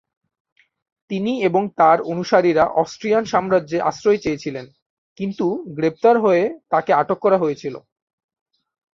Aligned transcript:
তিনি 1.11 1.33
এবং 1.43 1.63
তার 1.79 1.97
অনুসারীরা 2.11 2.65
অস্ট্রিয়ান 2.81 3.23
সাম্রাজ্যে 3.25 3.77
আশ্রয় 3.81 4.19
চেয়েছিলেন, 4.23 4.65
কিন্তু 5.17 5.45
গ্রেপ্তার 5.77 6.15
হয়ে 6.19 6.43
তাকে 6.69 6.91
আটক 6.93 7.19
করা 7.19 7.37
হয়েছিল। 7.37 7.75